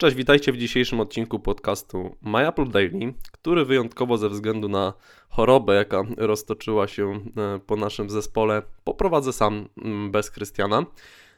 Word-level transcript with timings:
Cześć, 0.00 0.16
witajcie 0.16 0.52
w 0.52 0.56
dzisiejszym 0.56 1.00
odcinku 1.00 1.38
podcastu 1.38 2.16
My 2.22 2.48
Apple 2.48 2.68
Daily, 2.68 3.14
który 3.32 3.64
wyjątkowo 3.64 4.18
ze 4.18 4.28
względu 4.28 4.68
na 4.68 4.92
chorobę, 5.28 5.74
jaka 5.74 6.02
roztoczyła 6.16 6.88
się 6.88 7.10
e, 7.12 7.58
po 7.66 7.76
naszym 7.76 8.10
zespole, 8.10 8.62
poprowadzę 8.84 9.32
sam 9.32 9.68
mm, 9.84 10.10
bez 10.10 10.30
Krystiana. 10.30 10.86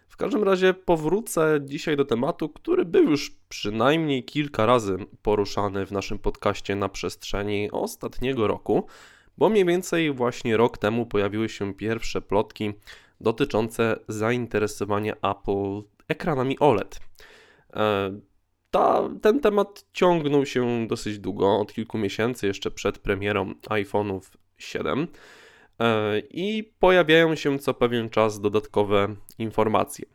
W 0.09 0.17
każdym 0.17 0.43
razie 0.43 0.75
powrócę 0.75 1.61
dzisiaj 1.65 1.97
do 1.97 2.05
tematu, 2.05 2.49
który 2.49 2.85
był 2.85 3.11
już 3.11 3.31
przynajmniej 3.49 4.25
kilka 4.25 4.67
razy 4.67 4.97
poruszany 5.23 5.87
w 5.87 5.93
naszym 5.93 6.19
podcaście 6.19 6.77
na 6.77 6.89
przestrzeni 6.89 7.71
ostatniego 7.71 8.47
roku, 8.47 8.87
bo 9.39 9.49
mniej 9.49 9.65
więcej 9.65 10.13
właśnie 10.13 10.57
rok 10.57 10.79
temu 10.79 11.07
pojawiły 11.07 11.49
się 11.49 11.75
pierwsze 11.75 12.23
plotki 12.23 12.73
dotyczące 13.21 13.97
zainteresowania 14.09 15.15
Apple 15.23 15.83
ekranami 16.09 16.59
OLED. 16.59 17.01
Ta, 18.71 19.09
ten 19.23 19.41
temat 19.41 19.85
ciągnął 19.93 20.47
się 20.47 20.87
dosyć 20.89 21.19
długo, 21.19 21.59
od 21.61 21.73
kilku 21.73 21.99
miesięcy, 21.99 22.47
jeszcze 22.47 22.71
przed 22.71 22.99
premierą 22.99 23.53
iPhone'ów 23.53 24.21
7 24.59 25.09
e, 25.79 26.19
i 26.19 26.73
pojawiają 26.79 27.35
się 27.35 27.59
co 27.59 27.75
pewien 27.75 28.11
czas 28.11 28.41
dodatkowe 28.41 29.15
informacje 29.39 30.07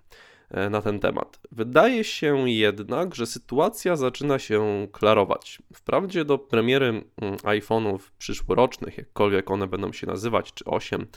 e, 0.49 0.69
na 0.69 0.81
ten 0.81 0.99
temat. 0.99 1.39
Wydaje 1.51 2.03
się 2.03 2.49
jednak, 2.49 3.15
że 3.15 3.25
sytuacja 3.25 3.95
zaczyna 3.95 4.39
się 4.39 4.87
klarować. 4.91 5.61
Wprawdzie 5.73 6.25
do 6.25 6.37
premiery 6.37 6.87
mm, 6.87 7.35
iPhone'ów 7.37 7.99
przyszłorocznych, 8.17 8.97
jakkolwiek 8.97 9.51
one 9.51 9.67
będą 9.67 9.93
się 9.93 10.07
nazywać, 10.07 10.53
czy 10.53 10.65
8, 10.65 11.07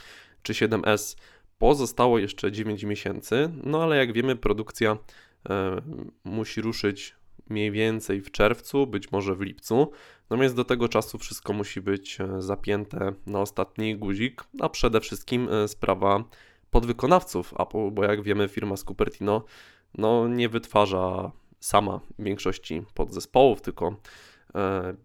czy 0.43 0.53
7S, 0.53 1.17
pozostało 1.57 2.19
jeszcze 2.19 2.51
9 2.51 2.83
miesięcy, 2.83 3.49
no 3.63 3.83
ale 3.83 3.97
jak 3.97 4.13
wiemy, 4.13 4.35
produkcja 4.35 4.97
e, 5.49 5.81
musi 6.23 6.61
ruszyć 6.61 7.18
mniej 7.49 7.71
więcej 7.71 8.21
w 8.21 8.31
czerwcu, 8.31 8.87
być 8.87 9.11
może 9.11 9.35
w 9.35 9.41
lipcu. 9.41 9.91
Natomiast 10.29 10.55
do 10.55 10.65
tego 10.65 10.89
czasu 10.89 11.17
wszystko 11.17 11.53
musi 11.53 11.81
być 11.81 12.21
e, 12.21 12.41
zapięte 12.41 13.13
na 13.25 13.41
ostatni 13.41 13.97
guzik, 13.97 14.43
a 14.59 14.69
przede 14.69 14.99
wszystkim 15.01 15.49
e, 15.49 15.67
sprawa 15.67 16.23
podwykonawców 16.71 17.53
Apple, 17.59 17.91
bo 17.91 18.03
jak 18.03 18.21
wiemy 18.21 18.47
firma 18.47 18.77
z 18.77 18.83
Cupertino 18.83 19.43
no, 19.97 20.27
nie 20.27 20.49
wytwarza 20.49 21.31
sama 21.59 21.99
większości 22.19 22.83
podzespołów, 22.93 23.61
tylko 23.61 23.95
e, 24.55 24.95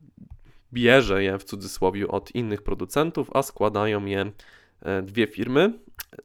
bierze 0.72 1.24
je 1.24 1.38
w 1.38 1.44
cudzysłowie 1.44 2.08
od 2.08 2.34
innych 2.34 2.62
producentów, 2.62 3.30
a 3.32 3.42
składają 3.42 4.04
je 4.04 4.32
E, 4.84 5.02
dwie 5.02 5.26
firmy, 5.26 5.72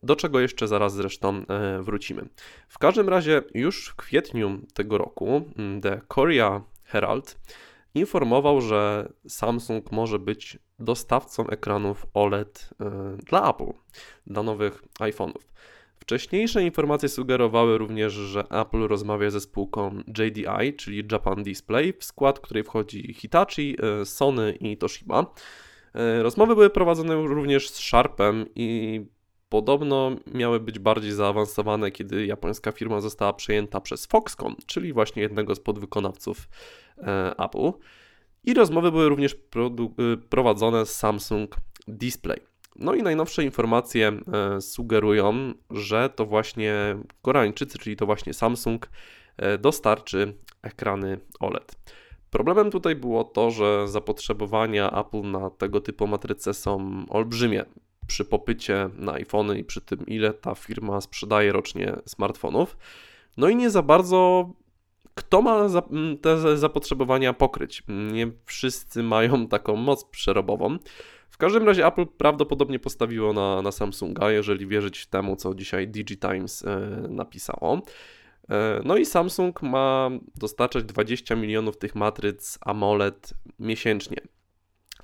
do 0.04 0.16
czego 0.16 0.40
jeszcze 0.40 0.68
zaraz 0.68 0.94
zresztą 0.94 1.46
e, 1.48 1.82
wrócimy. 1.82 2.30
W 2.68 2.78
każdym 2.78 3.10
razie 3.10 3.42
już 3.54 3.88
w 3.88 3.96
kwietniu 3.96 4.62
tego 4.74 4.98
roku 4.98 5.42
mm, 5.58 5.82
The 5.82 6.02
Korea 6.08 6.62
Herald 6.84 7.40
informował, 7.96 8.62
że 8.62 9.10
Samsung 9.28 9.92
może 9.92 10.20
być 10.20 10.58
dostawcą 10.80 11.48
ekranów 11.48 12.06
OLED 12.14 12.70
e, 12.80 13.18
dla 13.26 13.50
Apple, 13.50 13.74
dla 14.28 14.44
nowych 14.44 14.84
iPhone'ów. 15.00 15.50
Wcześniejsze 16.00 16.64
informacje 16.64 17.10
sugerowały 17.10 17.78
również, 17.78 18.14
że 18.14 18.44
Apple 18.50 18.88
rozmawia 18.88 19.30
ze 19.30 19.40
spółką 19.40 19.98
JDI, 20.08 20.74
czyli 20.78 21.04
Japan 21.12 21.44
Display, 21.44 21.94
w 22.00 22.04
skład 22.04 22.40
której 22.40 22.64
wchodzi 22.64 23.14
Hitachi, 23.14 23.78
Sony 24.04 24.52
i 24.52 24.78
Toshiba. 24.78 25.26
E, 25.96 26.24
rozmowy 26.24 26.56
były 26.56 26.70
prowadzone 26.70 27.16
również 27.16 27.70
z 27.70 27.76
Sharpem 27.76 28.46
i 28.56 29.02
podobno 29.50 30.12
miały 30.34 30.60
być 30.60 30.80
bardziej 30.80 31.12
zaawansowane, 31.12 31.92
kiedy 31.92 32.26
japońska 32.26 32.72
firma 32.72 33.02
została 33.02 33.34
przejęta 33.34 33.82
przez 33.82 34.06
Foxconn, 34.06 34.56
czyli 34.66 34.94
właśnie 34.94 35.22
jednego 35.22 35.56
z 35.56 35.60
podwykonawców 35.60 36.50
e, 36.98 37.34
Apple. 37.38 37.72
I 38.44 38.54
rozmowy 38.54 38.92
były 38.92 39.10
również 39.10 39.34
e, 39.34 39.38
prowadzone 40.30 40.86
z 40.86 40.96
Samsung 40.96 41.56
Display. 41.88 42.40
No 42.76 42.96
i 42.96 43.04
najnowsze 43.04 43.44
informacje 43.44 44.20
sugerują, 44.60 45.54
że 45.72 46.10
to 46.10 46.26
właśnie 46.26 46.76
Koreańczycy, 47.22 47.78
czyli 47.78 47.96
to 47.96 48.06
właśnie 48.06 48.34
Samsung, 48.34 48.90
dostarczy 49.60 50.34
ekrany 50.62 51.20
OLED. 51.40 51.76
Problemem 52.30 52.72
tutaj 52.72 52.96
było 52.96 53.24
to, 53.24 53.52
że 53.52 53.88
zapotrzebowania 53.88 54.92
Apple 54.92 55.22
na 55.22 55.50
tego 55.50 55.82
typu 55.82 56.08
matryce 56.08 56.54
są 56.54 57.06
olbrzymie 57.10 57.66
przy 58.10 58.26
popycie 58.26 58.90
na 58.94 59.14
iPhony 59.14 59.60
i 59.60 59.64
przy 59.64 59.82
tym, 59.82 60.06
ile 60.06 60.34
ta 60.34 60.56
firma 60.56 61.02
sprzedaje 61.02 61.52
rocznie 61.52 61.96
smartfonów. 62.06 62.78
No 63.38 63.50
i 63.50 63.56
nie 63.56 63.70
za 63.70 63.82
bardzo 63.82 64.50
kto 65.16 65.42
ma 65.42 65.68
te 66.22 66.58
zapotrzebowania 66.58 67.34
pokryć. 67.34 67.84
Nie 67.88 68.32
wszyscy 68.46 69.04
mają 69.04 69.48
taką 69.56 69.76
moc 69.76 70.06
przerobową. 70.06 70.78
W 71.30 71.38
każdym 71.38 71.64
razie 71.64 71.86
Apple 71.86 72.06
prawdopodobnie 72.06 72.80
postawiło 72.80 73.34
na, 73.34 73.62
na 73.62 73.72
Samsunga, 73.72 74.32
jeżeli 74.32 74.68
wierzyć 74.68 75.08
temu, 75.08 75.36
co 75.36 75.56
dzisiaj 75.56 75.88
DigiTimes 75.88 76.66
e, 76.66 76.80
napisało. 77.10 77.82
E, 78.50 78.82
no 78.86 78.98
i 78.98 79.06
Samsung 79.06 79.62
ma 79.62 80.10
dostarczać 80.36 80.84
20 80.84 81.36
milionów 81.36 81.78
tych 81.78 81.96
matryc 81.96 82.60
AMOLED 82.62 83.34
miesięcznie. 83.60 84.18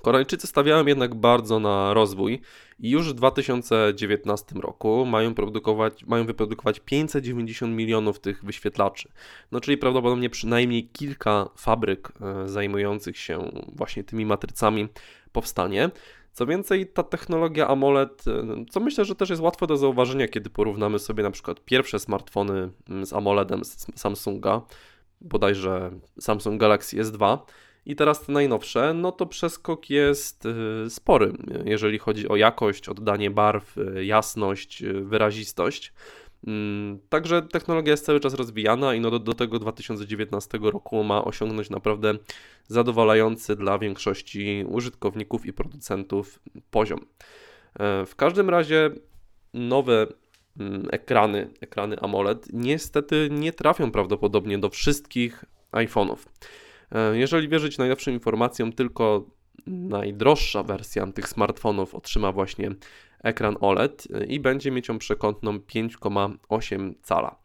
Koreańczycy 0.06 0.46
stawiają 0.46 0.86
jednak 0.86 1.14
bardzo 1.14 1.60
na 1.60 1.94
rozwój 1.94 2.40
i 2.78 2.90
już 2.90 3.10
w 3.10 3.14
2019 3.14 4.54
roku 4.54 5.06
mają, 5.06 5.34
produkować, 5.34 6.04
mają 6.04 6.26
wyprodukować 6.26 6.80
590 6.80 7.74
milionów 7.76 8.20
tych 8.20 8.44
wyświetlaczy. 8.44 9.08
No 9.52 9.60
czyli 9.60 9.78
prawdopodobnie 9.78 10.30
przynajmniej 10.30 10.88
kilka 10.88 11.48
fabryk 11.56 12.12
e, 12.20 12.48
zajmujących 12.48 13.18
się 13.18 13.50
właśnie 13.72 14.04
tymi 14.04 14.26
matrycami 14.26 14.88
powstanie. 15.32 15.90
Co 16.32 16.46
więcej, 16.46 16.86
ta 16.86 17.02
technologia 17.02 17.68
AMOLED, 17.68 18.24
y, 18.26 18.32
co 18.70 18.80
myślę, 18.80 19.04
że 19.04 19.14
też 19.14 19.30
jest 19.30 19.42
łatwe 19.42 19.66
do 19.66 19.76
zauważenia, 19.76 20.28
kiedy 20.28 20.50
porównamy 20.50 20.98
sobie 20.98 21.22
na 21.22 21.30
przykład 21.30 21.64
pierwsze 21.64 21.98
smartfony 21.98 22.70
mm, 22.88 23.06
z 23.06 23.12
AMOLEDem 23.12 23.64
z 23.64 23.86
Samsunga, 24.00 24.62
bodajże 25.20 25.90
Samsung 26.20 26.60
Galaxy 26.60 26.96
S2 26.96 27.38
i 27.86 27.96
teraz 27.96 28.26
te 28.26 28.32
najnowsze, 28.32 28.94
no 28.94 29.12
to 29.12 29.26
przeskok 29.26 29.90
jest 29.90 30.46
y, 30.46 30.90
spory, 30.90 31.32
jeżeli 31.64 31.98
chodzi 31.98 32.28
o 32.28 32.36
jakość, 32.36 32.88
oddanie 32.88 33.30
barw, 33.30 33.78
y, 33.78 34.04
jasność, 34.04 34.84
wyrazistość. 34.84 35.92
Mm, 36.46 36.98
także 37.08 37.42
technologia 37.42 37.90
jest 37.90 38.04
cały 38.04 38.20
czas 38.20 38.34
rozwijana 38.34 38.94
i 38.94 39.00
no 39.00 39.10
do, 39.10 39.18
do 39.18 39.32
tego 39.34 39.58
2019 39.58 40.58
roku 40.62 41.04
ma 41.04 41.24
osiągnąć 41.24 41.70
naprawdę 41.70 42.14
zadowalający 42.68 43.56
dla 43.56 43.78
większości 43.78 44.64
użytkowników 44.68 45.46
i 45.46 45.52
producentów 45.52 46.40
poziom. 46.70 47.00
E, 47.78 48.06
w 48.06 48.16
każdym 48.16 48.50
razie 48.50 48.90
nowe 49.54 50.06
mm, 50.60 50.88
ekrany, 50.90 51.50
ekrany 51.60 52.00
AMOLED 52.00 52.46
niestety 52.52 53.28
nie 53.30 53.52
trafią 53.52 53.90
prawdopodobnie 53.90 54.58
do 54.58 54.70
wszystkich 54.70 55.44
iPhone'ów. 55.72 56.16
E, 56.92 57.18
jeżeli 57.18 57.48
wierzyć 57.48 57.78
najnowszym 57.78 58.14
informacjom, 58.14 58.72
tylko 58.72 59.26
najdroższa 59.66 60.62
wersja 60.62 61.06
tych 61.06 61.28
smartfonów 61.28 61.94
otrzyma 61.94 62.32
właśnie 62.32 62.70
ekran 63.22 63.56
OLED 63.60 64.06
y, 64.06 64.24
i 64.26 64.40
będzie 64.40 64.70
mieć 64.70 64.88
ją 64.88 64.98
przekątną 64.98 65.58
5,8 65.58 66.94
cala. 67.02 67.36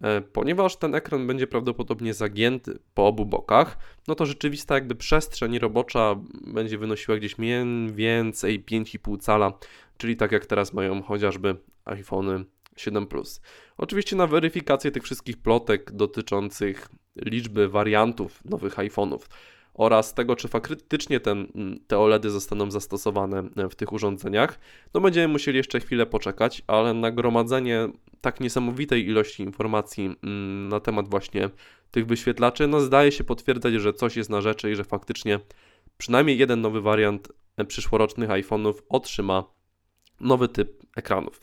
E, 0.00 0.20
ponieważ 0.20 0.76
ten 0.76 0.94
ekran 0.94 1.26
będzie 1.26 1.46
prawdopodobnie 1.46 2.14
zagięty 2.14 2.78
po 2.94 3.06
obu 3.06 3.26
bokach, 3.26 3.78
no 4.08 4.14
to 4.14 4.26
rzeczywista 4.26 4.74
jakby 4.74 4.94
przestrzeń 4.94 5.58
robocza 5.58 6.16
będzie 6.46 6.78
wynosiła 6.78 7.16
gdzieś 7.16 7.38
mniej 7.38 7.92
więcej 7.92 8.64
5,5 8.64 9.20
cala, 9.20 9.52
czyli 9.98 10.16
tak 10.16 10.32
jak 10.32 10.46
teraz 10.46 10.72
mają 10.72 11.02
chociażby 11.02 11.56
iPhony 11.84 12.44
7 12.76 13.06
Plus. 13.06 13.40
Oczywiście 13.78 14.16
na 14.16 14.26
weryfikację 14.26 14.90
tych 14.90 15.02
wszystkich 15.02 15.36
plotek 15.36 15.92
dotyczących 15.92 16.88
liczby 17.16 17.68
wariantów 17.68 18.44
nowych 18.44 18.76
iPhone'ów 18.76 19.18
oraz 19.74 20.14
tego, 20.14 20.36
czy 20.36 20.48
faktycznie 20.48 21.20
ten, 21.20 21.46
mm, 21.54 21.78
te 21.86 21.98
OLEDy 21.98 22.30
zostaną 22.30 22.70
zastosowane 22.70 23.42
e, 23.56 23.68
w 23.68 23.74
tych 23.74 23.92
urządzeniach, 23.92 24.58
no 24.94 25.00
będziemy 25.00 25.28
musieli 25.28 25.56
jeszcze 25.56 25.80
chwilę 25.80 26.06
poczekać, 26.06 26.62
ale 26.66 26.94
nagromadzenie 26.94 27.88
tak 28.20 28.40
niesamowitej 28.40 29.06
ilości 29.06 29.42
informacji 29.42 30.04
mm, 30.22 30.68
na 30.68 30.80
temat 30.80 31.08
właśnie 31.08 31.50
tych 31.90 32.06
wyświetlaczy, 32.06 32.66
no 32.66 32.80
zdaje 32.80 33.12
się 33.12 33.24
potwierdzać, 33.24 33.74
że 33.74 33.92
coś 33.92 34.16
jest 34.16 34.30
na 34.30 34.40
rzeczy 34.40 34.70
i 34.70 34.76
że 34.76 34.84
faktycznie 34.84 35.40
przynajmniej 35.98 36.38
jeden 36.38 36.60
nowy 36.60 36.80
wariant 36.80 37.28
e, 37.56 37.64
przyszłorocznych 37.64 38.30
iPhone'ów 38.30 38.74
otrzyma 38.88 39.44
nowy 40.20 40.48
typ 40.48 40.82
ekranów. 40.96 41.40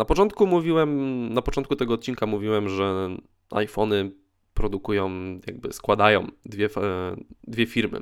Na 0.00 0.04
początku 0.04 0.46
mówiłem, 0.46 1.32
na 1.34 1.42
początku 1.42 1.76
tego 1.76 1.94
odcinka 1.94 2.26
mówiłem, 2.26 2.68
że 2.68 3.08
iPhony 3.50 4.10
produkują, 4.54 5.10
jakby 5.46 5.72
składają 5.72 6.26
dwie, 6.44 6.68
dwie 7.44 7.66
firmy 7.66 7.98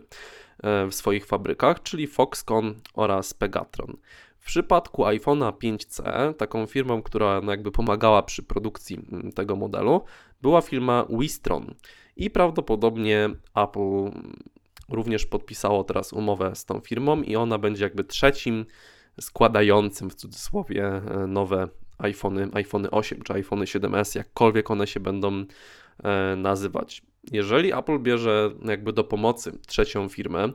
e, 0.62 0.86
w 0.86 0.94
swoich 0.94 1.26
fabrykach, 1.26 1.82
czyli 1.82 2.06
Foxconn 2.06 2.74
oraz 2.94 3.34
Pegatron. 3.34 3.96
W 4.38 4.46
przypadku 4.46 5.02
iPhone'a 5.02 5.52
5C, 5.52 6.34
taką 6.34 6.66
firmą, 6.66 7.02
która 7.02 7.40
no 7.40 7.50
jakby 7.50 7.72
pomagała 7.72 8.22
przy 8.22 8.42
produkcji 8.42 8.98
tego 9.34 9.56
modelu, 9.56 10.04
była 10.42 10.60
firma 10.60 11.06
Wistron. 11.10 11.74
i 12.16 12.30
prawdopodobnie 12.30 13.30
Apple 13.54 14.10
również 14.88 15.26
podpisało 15.26 15.84
teraz 15.84 16.12
umowę 16.12 16.54
z 16.54 16.64
tą 16.64 16.80
firmą 16.80 17.22
i 17.22 17.36
ona 17.36 17.58
będzie 17.58 17.84
jakby 17.84 18.04
trzecim 18.04 18.66
składającym 19.20 20.10
w 20.10 20.14
cudzysłowie 20.14 20.86
e, 20.86 21.26
nowe 21.26 21.68
iPhony, 21.98 22.48
iPhone 22.52 22.88
8 22.90 23.22
czy 23.22 23.32
iPhone 23.32 23.60
7s, 23.60 24.16
jakkolwiek 24.16 24.70
one 24.70 24.86
się 24.86 25.00
będą 25.00 25.44
e, 26.04 26.36
nazywać. 26.36 27.02
Jeżeli 27.32 27.72
Apple 27.72 27.98
bierze 27.98 28.50
jakby 28.64 28.92
do 28.92 29.04
pomocy 29.04 29.58
trzecią 29.66 30.08
firmę, 30.08 30.52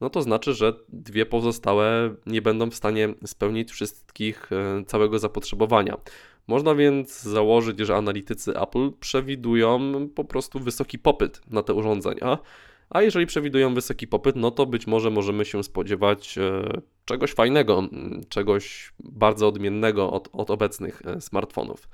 no 0.00 0.10
to 0.10 0.22
znaczy, 0.22 0.54
że 0.54 0.72
dwie 0.88 1.26
pozostałe 1.26 2.14
nie 2.26 2.42
będą 2.42 2.70
w 2.70 2.74
stanie 2.74 3.14
spełnić 3.26 3.70
wszystkich 3.70 4.50
e, 4.52 4.84
całego 4.84 5.18
zapotrzebowania. 5.18 5.96
Można 6.46 6.74
więc 6.74 7.22
założyć, 7.22 7.78
że 7.78 7.96
analitycy 7.96 8.60
Apple 8.60 8.92
przewidują 9.00 9.92
po 10.14 10.24
prostu 10.24 10.60
wysoki 10.60 10.98
popyt 10.98 11.40
na 11.50 11.62
te 11.62 11.74
urządzenia. 11.74 12.38
A 12.90 13.02
jeżeli 13.02 13.26
przewidują 13.26 13.74
wysoki 13.74 14.06
popyt, 14.06 14.36
no 14.36 14.50
to 14.50 14.66
być 14.66 14.86
może 14.86 15.10
możemy 15.10 15.44
się 15.44 15.64
spodziewać 15.64 16.38
e, 16.38 16.62
czegoś 17.04 17.32
fajnego, 17.32 17.82
czegoś 18.28 18.92
bardzo 18.98 19.48
odmiennego 19.48 20.10
od, 20.10 20.28
od 20.32 20.50
obecnych 20.50 21.02
e, 21.06 21.20
smartfonów. 21.20 21.88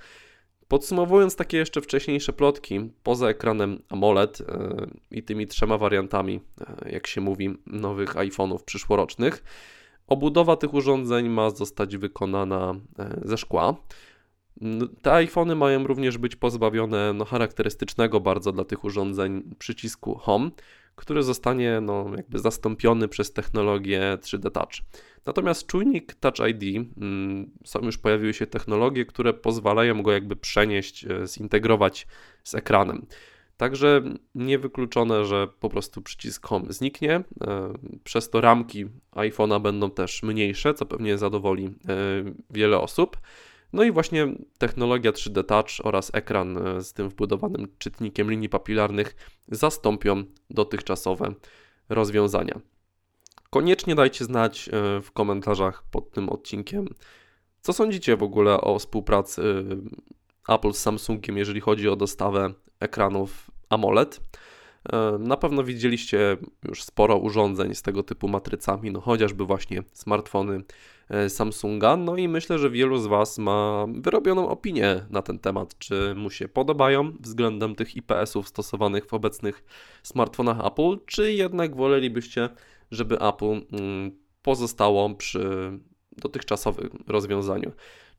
Podsumowując 0.69 1.37
takie 1.37 1.57
jeszcze 1.57 1.81
wcześniejsze 1.81 2.33
plotki, 2.33 2.91
poza 3.03 3.29
ekranem 3.29 3.83
AMOLED 3.89 4.43
i 5.11 5.23
tymi 5.23 5.47
trzema 5.47 5.79
wariantami, 5.79 6.41
jak 6.87 7.07
się 7.07 7.21
mówi, 7.21 7.55
nowych 7.67 8.15
iPhone'ów 8.15 8.65
przyszłorocznych, 8.65 9.45
obudowa 10.07 10.57
tych 10.57 10.75
urządzeń 10.75 11.29
ma 11.29 11.51
zostać 11.51 11.97
wykonana 11.97 12.75
ze 13.25 13.39
szkła. 13.39 13.77
Te 15.03 15.13
iPhony 15.13 15.55
mają 15.55 15.87
również 15.87 16.19
być 16.19 16.37
pozbawione 16.37 17.13
no, 17.13 17.25
charakterystycznego 17.25 18.21
bardzo 18.21 18.53
dla 18.53 18.65
tych 18.65 18.85
urządzeń 18.85 19.55
przycisku 19.59 20.15
Home, 20.15 20.51
który 20.97 21.23
zostanie 21.23 21.81
no, 21.81 22.11
jakby 22.17 22.39
zastąpiony 22.39 23.09
przez 23.09 23.33
technologię 23.33 24.19
3D 24.21 24.51
Touch. 24.51 24.73
Natomiast 25.27 25.67
czujnik 25.67 26.15
Touch 26.15 26.49
ID, 26.51 26.89
mm, 26.97 27.51
są 27.65 27.81
już 27.81 27.99
pojawiły 27.99 28.35
się 28.35 28.47
technologie, 28.47 29.05
które 29.07 29.33
pozwalają 29.33 30.03
go 30.03 30.13
jakby 30.13 30.37
przenieść, 30.37 31.05
e, 31.05 31.27
zintegrować 31.27 32.07
z 32.45 32.55
ekranem. 32.55 33.07
Także 33.57 34.03
niewykluczone, 34.35 35.25
że 35.25 35.49
po 35.61 35.69
prostu 35.69 36.03
przycisk 36.03 36.47
Home 36.47 36.73
zniknie. 36.73 37.15
E, 37.15 37.25
przez 38.05 38.31
to 38.31 38.41
ramki 38.41 38.87
iPhone'a 39.13 39.63
będą 39.63 39.91
też 39.91 40.23
mniejsze, 40.23 40.75
co 40.75 40.87
pewnie 40.87 41.19
zadowoli 41.19 41.67
e, 41.67 41.71
wiele 42.51 42.81
osób. 42.81 43.17
No 43.73 43.85
i 43.85 43.93
właśnie 43.93 44.27
technologia 44.59 45.13
3D 45.13 45.45
Touch 45.45 45.87
oraz 45.87 46.11
ekran 46.15 46.59
e, 46.59 46.83
z 46.83 46.93
tym 46.93 47.09
wbudowanym 47.09 47.69
czytnikiem 47.79 48.31
linii 48.31 48.49
papilarnych 48.49 49.17
zastąpią 49.49 50.25
dotychczasowe 50.51 51.35
rozwiązania. 51.89 52.61
Koniecznie 53.51 53.95
dajcie 53.95 54.25
znać 54.25 54.69
e, 54.69 54.73
w 55.01 55.13
komentarzach 55.13 55.85
pod 55.91 56.11
tym 56.11 56.29
odcinkiem, 56.29 56.89
co 57.61 57.73
sądzicie 57.73 58.17
w 58.17 58.23
ogóle 58.23 58.61
o 58.61 58.79
współpracy 58.79 59.43
e, 60.49 60.55
Apple 60.55 60.73
z 60.73 60.79
Samsungiem, 60.79 61.37
jeżeli 61.37 61.61
chodzi 61.61 61.89
o 61.89 61.97
dostawę 61.97 62.53
ekranów 62.81 63.51
AMOLED. 63.69 64.21
Na 65.19 65.37
pewno 65.37 65.65
widzieliście 65.65 66.37
już 66.69 66.83
sporo 66.83 67.17
urządzeń 67.17 67.75
z 67.75 67.83
tego 67.83 68.03
typu 68.03 68.29
matrycami, 68.29 68.91
no 68.91 69.01
chociażby 69.01 69.45
właśnie 69.45 69.83
smartfony 69.93 70.63
E, 71.09 71.31
Samsunga. 71.31 71.97
No 71.97 72.17
i 72.17 72.29
myślę, 72.29 72.59
że 72.59 72.71
wielu 72.71 72.99
z 72.99 73.07
Was 73.07 73.39
ma 73.39 73.87
wyrobioną 73.95 74.49
opinię 74.49 75.07
na 75.11 75.23
ten 75.23 75.39
temat, 75.39 75.79
czy 75.79 76.15
mu 76.17 76.31
się 76.31 76.49
podobają 76.49 77.13
względem 77.21 77.75
tych 77.75 77.97
IPS-ów 77.97 78.49
stosowanych 78.49 79.07
w 79.07 79.15
obecnych 79.15 79.65
smartfonach 80.03 80.67
Apple, 80.67 80.99
czy 81.07 81.33
jednak 81.33 81.77
wolelibyście, 81.77 82.49
żeby 82.91 83.21
Apple 83.21 83.61
mm, 83.73 84.11
pozostało 84.43 85.15
przy 85.15 85.71
dotychczasowym 86.13 86.91
rozwiązaniu. 87.07 87.73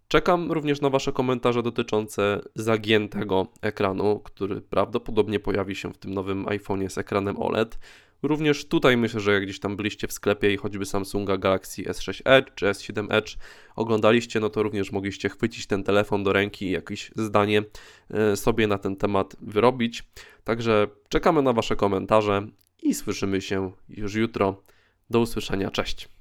Czekam 0.07 0.51
również 0.51 0.81
na 0.81 0.89
Wasze 0.89 1.11
komentarze 1.11 1.63
dotyczące 1.63 2.41
zagiętego 2.55 3.47
ekranu, 3.61 4.19
który 4.19 4.61
prawdopodobnie 4.61 5.39
pojawi 5.39 5.75
się 5.75 5.93
w 5.93 5.97
tym 5.97 6.13
nowym 6.13 6.45
iPhone'ie 6.45 6.89
z 6.89 6.97
ekranem 6.97 7.41
OLED. 7.41 7.79
Również 8.23 8.65
tutaj 8.65 8.97
myślę, 8.97 9.19
że 9.19 9.33
jak 9.33 9.43
gdzieś 9.43 9.59
tam 9.59 9.75
byliście 9.75 10.07
w 10.07 10.13
sklepie 10.13 10.53
i 10.53 10.57
choćby 10.57 10.85
Samsunga 10.85 11.37
Galaxy 11.37 11.83
S6 11.83 12.21
Edge 12.25 12.53
czy 12.55 12.65
S7 12.65 13.07
Edge 13.09 13.37
oglądaliście, 13.75 14.39
no 14.39 14.49
to 14.49 14.63
również 14.63 14.91
mogliście 14.91 15.29
chwycić 15.29 15.67
ten 15.67 15.83
telefon 15.83 16.23
do 16.23 16.33
ręki 16.33 16.65
i 16.65 16.71
jakieś 16.71 17.11
zdanie 17.15 17.63
e, 18.11 18.35
sobie 18.35 18.67
na 18.67 18.77
ten 18.77 18.95
temat 18.95 19.35
wyrobić. 19.41 20.03
Także 20.43 20.87
czekamy 21.09 21.41
na 21.41 21.53
Wasze 21.53 21.75
komentarze 21.75 22.47
i 22.83 22.93
słyszymy 22.93 23.41
się 23.41 23.71
już 23.89 24.15
jutro. 24.15 24.61
Do 25.09 25.19
usłyszenia, 25.19 25.71
cześć. 25.71 26.16